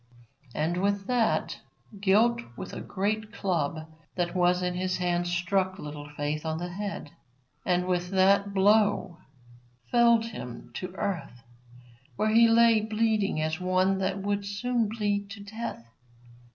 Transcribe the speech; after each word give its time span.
And, 0.55 0.77
with 0.77 1.05
that, 1.05 1.59
Guilt 1.99 2.41
with 2.57 2.73
a 2.73 2.81
great 2.81 3.31
club 3.31 3.87
that 4.15 4.33
was 4.33 4.63
in 4.63 4.73
his 4.73 4.97
hand 4.97 5.27
struck 5.27 5.77
Little 5.77 6.09
Faith 6.09 6.43
on 6.43 6.57
the 6.57 6.69
head, 6.69 7.11
and 7.67 7.85
with 7.85 8.09
that 8.09 8.51
blow 8.51 9.19
felled 9.91 10.25
him 10.25 10.71
to 10.73 10.87
the 10.87 10.97
earth, 10.97 11.43
where 12.15 12.33
he 12.33 12.47
lay 12.47 12.79
bleeding 12.81 13.39
as 13.43 13.59
one 13.59 13.99
that 13.99 14.17
would 14.23 14.43
soon 14.43 14.89
bleed 14.89 15.29
to 15.29 15.43
death. 15.43 15.85